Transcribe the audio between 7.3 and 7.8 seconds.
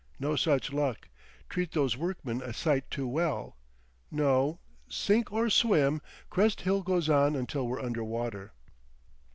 until we're